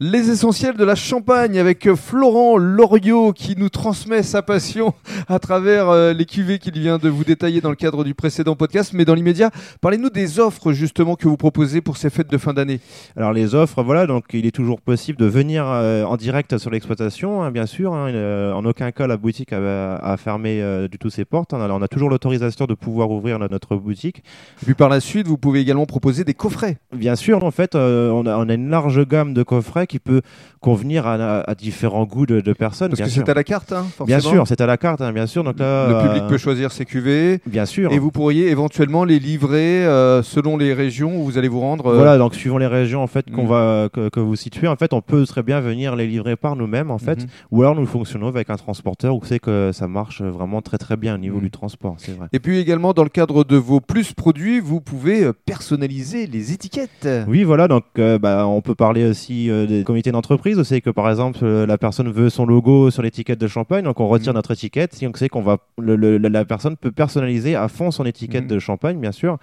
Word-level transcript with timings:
Les 0.00 0.28
essentiels 0.28 0.76
de 0.76 0.82
la 0.84 0.96
Champagne 0.96 1.56
avec 1.56 1.88
Florent 1.94 2.56
Loriot 2.56 3.32
qui 3.32 3.54
nous 3.56 3.68
transmet 3.68 4.24
sa 4.24 4.42
passion 4.42 4.92
à 5.28 5.38
travers 5.38 5.88
euh, 5.88 6.12
les 6.12 6.24
cuvées 6.24 6.58
qu'il 6.58 6.76
vient 6.76 6.98
de 6.98 7.08
vous 7.08 7.22
détailler 7.22 7.60
dans 7.60 7.70
le 7.70 7.76
cadre 7.76 8.02
du 8.02 8.12
précédent 8.12 8.56
podcast. 8.56 8.90
Mais 8.92 9.04
dans 9.04 9.14
l'immédiat, 9.14 9.52
parlez-nous 9.80 10.10
des 10.10 10.40
offres 10.40 10.72
justement 10.72 11.14
que 11.14 11.28
vous 11.28 11.36
proposez 11.36 11.80
pour 11.80 11.96
ces 11.96 12.10
fêtes 12.10 12.28
de 12.28 12.38
fin 12.38 12.52
d'année. 12.52 12.80
Alors 13.16 13.32
les 13.32 13.54
offres, 13.54 13.84
voilà, 13.84 14.08
donc 14.08 14.24
il 14.32 14.46
est 14.46 14.50
toujours 14.50 14.80
possible 14.80 15.16
de 15.16 15.26
venir 15.26 15.64
euh, 15.68 16.02
en 16.02 16.16
direct 16.16 16.58
sur 16.58 16.70
l'exploitation, 16.70 17.44
hein, 17.44 17.52
bien 17.52 17.66
sûr. 17.66 17.94
hein, 17.94 18.08
euh, 18.08 18.52
en 18.52 18.64
aucun 18.64 18.90
cas 18.90 19.06
la 19.06 19.16
boutique 19.16 19.52
a, 19.52 19.94
a 19.94 20.16
fermé 20.16 20.60
euh, 20.60 20.88
du 20.88 20.98
tout 20.98 21.08
ses 21.08 21.24
portes. 21.24 21.54
hein. 21.54 21.68
on 21.70 21.82
a 21.82 21.88
toujours 21.88 22.10
l'autorisation 22.10 22.66
de 22.66 22.74
pouvoir 22.74 23.12
ouvrir 23.12 23.38
no- 23.38 23.46
notre 23.48 23.76
boutique. 23.76 24.24
Et 24.60 24.64
puis 24.64 24.74
par 24.74 24.88
la 24.88 24.98
suite, 24.98 25.28
vous 25.28 25.38
pouvez 25.38 25.60
également 25.60 25.86
proposer 25.86 26.24
des 26.24 26.34
coffrets. 26.34 26.78
Bien 26.92 27.14
sûr, 27.14 27.44
en 27.44 27.52
fait, 27.52 27.76
euh, 27.76 28.10
on, 28.10 28.26
a, 28.26 28.36
on 28.36 28.48
a 28.48 28.54
une 28.54 28.70
large 28.70 29.06
gamme 29.06 29.34
de 29.34 29.44
coffrets 29.44 29.83
qui 29.86 29.98
peut 29.98 30.22
convenir 30.60 31.06
à, 31.06 31.40
à 31.40 31.54
différents 31.54 32.04
goûts 32.04 32.26
de, 32.26 32.40
de 32.40 32.52
personnes. 32.52 32.88
Parce 32.88 32.98
bien 33.00 33.06
que 33.06 33.12
c'est 33.12 33.28
à 33.28 33.34
la 33.34 33.44
carte, 33.44 33.72
hein, 33.72 33.82
Bien 34.06 34.18
forcément. 34.18 34.34
sûr, 34.44 34.48
c'est 34.48 34.60
à 34.60 34.66
la 34.66 34.76
carte, 34.76 35.00
hein, 35.00 35.12
bien 35.12 35.26
sûr. 35.26 35.44
Donc 35.44 35.58
là, 35.58 35.88
Le 35.88 36.06
public 36.08 36.22
euh, 36.24 36.28
peut 36.28 36.38
choisir 36.38 36.72
ses 36.72 36.84
cuvées. 36.84 37.40
Bien 37.46 37.66
sûr. 37.66 37.92
Et 37.92 37.98
vous 37.98 38.10
pourriez 38.10 38.48
éventuellement 38.50 39.04
les 39.04 39.18
livrer 39.18 39.84
euh, 39.86 40.22
selon 40.22 40.56
les 40.56 40.72
régions 40.72 41.16
où 41.20 41.24
vous 41.24 41.38
allez 41.38 41.48
vous 41.48 41.60
rendre. 41.60 41.86
euh, 41.88 41.94
Voilà, 41.96 42.16
donc 42.18 42.34
suivant 42.34 42.58
les 42.58 42.66
régions 42.66 43.02
en 43.02 43.06
fait 43.06 43.30
qu'on 43.30 43.42
Mhm. 43.44 43.48
va 43.48 43.88
que, 43.92 44.08
que 44.08 44.20
vous 44.20 44.36
situez, 44.36 44.68
en 44.68 44.76
fait, 44.76 44.92
on 44.92 45.00
peut 45.02 45.24
très 45.26 45.42
bien 45.42 45.60
venir 45.60 45.96
les 45.96 46.06
livrer 46.06 46.36
par 46.36 46.56
nous-mêmes 46.56 46.90
en 46.90 46.98
fait, 46.98 47.20
Mhm. 47.20 47.26
ou 47.50 47.62
alors 47.62 47.74
nous 47.74 47.86
fonctionnons 47.86 48.28
avec 48.28 48.50
un 48.50 48.56
transporteur 48.56 49.14
où 49.14 49.20
c'est 49.24 49.38
que 49.38 49.70
ça 49.72 49.86
marche 49.88 50.22
vraiment 50.22 50.62
très 50.62 50.78
très 50.78 50.96
bien 50.96 51.14
au 51.14 51.18
niveau 51.18 51.36
Mhm. 51.36 51.42
du 51.44 51.50
transport, 51.50 51.96
c'est 51.98 52.16
vrai. 52.16 52.28
Et 52.32 52.38
puis 52.40 52.58
également, 52.58 52.92
dans 52.92 53.02
le 53.04 53.08
cadre 53.10 53.44
de 53.44 53.56
vos 53.56 53.80
plus 53.80 54.12
produits, 54.12 54.60
vous 54.60 54.80
pouvez 54.80 55.30
personnaliser 55.46 56.26
les 56.26 56.52
étiquettes. 56.52 57.08
Oui, 57.28 57.42
voilà, 57.44 57.68
donc 57.68 57.84
bah, 58.20 58.46
on 58.46 58.60
peut 58.60 58.74
parler 58.74 59.04
aussi 59.06 59.48
des 59.78 59.84
comités 59.84 60.12
d'entreprise. 60.12 60.62
Sait 60.62 60.80
que 60.80 60.90
par 60.90 61.08
exemple, 61.10 61.38
euh, 61.42 61.66
la 61.66 61.78
personne 61.78 62.10
veut 62.10 62.30
son 62.30 62.46
logo 62.46 62.90
sur 62.90 63.02
l'étiquette 63.02 63.40
de 63.40 63.48
champagne, 63.48 63.84
donc 63.84 64.00
on 64.00 64.08
retire 64.08 64.32
Mhm. 64.32 64.36
notre 64.36 64.50
étiquette. 64.52 64.94
Si 64.94 65.06
on 65.06 65.12
sait 65.14 65.28
qu'on 65.28 65.42
va, 65.42 65.58
le- 65.78 65.96
le- 65.96 66.18
la- 66.18 66.44
personne 66.44 66.76
peut 66.76 66.90
personnaliser 66.92 67.54
à 67.56 67.68
fond 67.68 67.90
son 67.90 68.04
étiquette 68.06 68.44
Mhm. 68.44 68.50
de 68.50 68.58
champagne, 68.58 68.98
bien 68.98 69.12
sûr. 69.12 69.38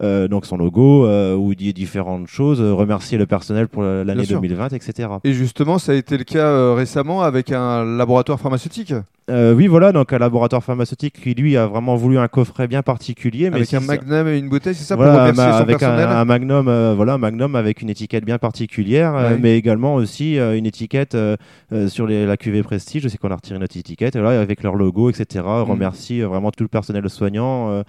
Euh, 0.00 0.28
donc 0.28 0.46
son 0.46 0.56
logo 0.56 1.06
euh, 1.06 1.34
ou 1.34 1.54
différentes 1.56 2.28
choses, 2.28 2.60
euh, 2.60 2.72
remercier 2.72 3.18
le 3.18 3.26
personnel 3.26 3.66
pour 3.66 3.82
l'année 3.82 4.24
sûr. 4.24 4.36
2020, 4.36 4.72
etc. 4.72 5.08
Et 5.24 5.32
justement, 5.32 5.78
ça 5.78 5.90
a 5.90 5.94
été 5.96 6.16
le 6.16 6.22
cas 6.22 6.74
récemment 6.74 7.22
avec 7.22 7.50
un 7.50 7.84
laboratoire 7.84 8.38
pharmaceutique, 8.38 8.94
Euh, 9.28 9.52
oui, 9.54 9.66
voilà, 9.66 9.92
donc 9.92 10.12
un 10.12 10.18
laboratoire 10.18 10.64
pharmaceutique 10.64 11.20
qui 11.22 11.34
lui 11.34 11.56
a 11.56 11.66
vraiment 11.66 11.96
voulu 11.96 12.18
un 12.18 12.28
coffret 12.28 12.66
bien 12.66 12.82
particulier, 12.82 13.50
mais 13.50 13.56
avec 13.56 13.68
si 13.68 13.76
un 13.76 13.80
ça- 13.80 13.86
magnum 13.86 14.26
et 14.28 14.38
une 14.38 14.48
bouteille, 14.48 14.74
c'est 14.74 14.84
ça 14.84 14.96
voilà, 14.96 15.12
pour 15.12 15.20
remercier 15.20 15.44
ma- 15.44 15.52
son 15.52 15.58
avec 15.62 15.76
un, 15.76 15.78
personnel 15.78 16.08
un 16.08 16.24
magnum, 16.24 16.68
euh, 16.68 16.94
voilà, 16.96 17.14
un 17.14 17.18
magnum 17.18 17.54
avec 17.54 17.82
une 17.82 17.90
étiquette 17.90 18.24
bien 18.24 18.38
particulière, 18.38 19.14
euh, 19.14 19.36
mais 19.38 19.56
également 19.58 19.94
aussi 19.96 20.36
une 20.38 20.64
étiquette 20.66 21.16
sur 21.88 22.06
les- 22.06 22.24
la 22.26 22.36
cuvée 22.36 22.62
Prestige. 22.62 23.02
Je 23.02 23.08
sais 23.08 23.18
qu'on 23.18 23.30
a 23.30 23.36
retiré 23.36 23.58
notre 23.58 23.76
étiquette, 23.76 24.16
et 24.16 24.20
voilà, 24.20 24.40
avec 24.40 24.62
leur 24.62 24.74
logo, 24.76 25.10
etc. 25.10 25.44
Mm. 25.44 25.70
Remercie 25.70 26.20
vraiment 26.22 26.50
tout 26.50 26.64
le 26.64 26.68
personnel 26.68 27.08
soignant, 27.10 27.82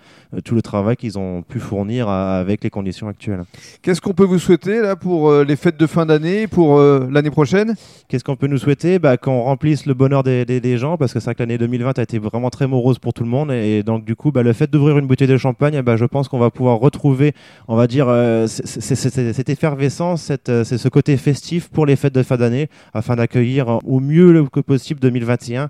tout 0.44 0.56
le 0.56 0.62
travail 0.62 0.96
qu'ils 0.98 1.18
ont 1.18 1.42
pu 1.42 1.60
fournir 1.60 2.10
à- 2.10 2.38
avec 2.40 2.64
les 2.64 2.70
conditions 2.70 3.08
actuelles. 3.08 3.44
Qu'est-ce 3.82 4.02
qu'on 4.02 4.14
peut 4.14 4.26
vous 4.26 4.40
souhaiter 4.40 4.82
là 4.82 4.96
pour 4.96 5.32
les 5.34 5.56
fêtes 5.56 5.78
de 5.80 5.88
fin 5.88 6.06
d'année, 6.06 6.48
pour 6.48 6.80
l'année 6.80 7.32
prochaine? 7.32 7.76
Qu'est-ce 8.10 8.24
qu'on 8.24 8.36
peut 8.36 8.48
nous 8.48 8.58
souhaiter? 8.58 9.00
Bah, 9.00 9.16
Qu'on 9.18 9.42
remplisse 9.42 9.86
le 9.86 9.94
bonheur 9.94 10.24
des, 10.24 10.44
des- 10.46 10.60
des 10.62 10.78
gens, 10.78 10.98
parce 10.98 11.14
que 11.14 11.20
c'est 11.20 11.29
vrai 11.30 11.36
que 11.36 11.44
l'année 11.44 11.58
2020 11.58 11.98
a 12.00 12.02
été 12.02 12.20
vraiment 12.20 12.50
très 12.50 12.68
morose 12.68 13.00
pour 13.00 13.14
tout 13.14 13.24
le 13.24 13.30
monde. 13.30 13.52
Et, 13.52 13.84
donc, 13.84 14.04
du 14.06 14.16
coup, 14.16 14.32
bah, 14.32 14.44
le 14.44 14.54
fait 14.54 14.70
d'ouvrir 14.70 14.98
une 14.98 15.08
bouteille 15.08 15.28
de 15.28 15.38
champagne, 15.38 15.82
bah, 15.82 15.96
je 15.98 16.06
pense 16.06 16.28
qu'on 16.28 16.40
va 16.40 16.50
pouvoir 16.50 16.80
retrouver, 16.80 17.34
on 17.68 17.76
va 17.76 17.88
dire, 17.88 18.08
euh, 18.10 18.48
cette 18.48 19.50
effervescence, 19.50 20.24
cette, 20.24 20.50
euh, 20.50 20.64
c'est 20.64 20.78
ce 20.78 20.90
côté 20.90 21.16
festif 21.18 21.70
pour 21.70 21.86
les 21.86 21.96
fêtes 21.96 22.16
de 22.16 22.24
fin 22.24 22.38
d'année, 22.38 22.70
afin 22.94 23.16
d'accueillir 23.16 23.80
au 23.86 24.00
mieux 24.00 24.46
que 24.52 24.60
possible 24.60 25.00
2021. 25.00 25.70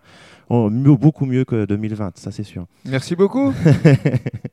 Oh, 0.50 0.70
mieux- 0.70 0.96
beaucoup 0.96 1.26
mieux 1.26 1.46
que 1.46 1.66
2020, 1.66 2.18
ça 2.18 2.32
c'est 2.32 2.44
sûr. 2.44 2.66
Merci 2.86 3.16
beaucoup. 3.16 3.54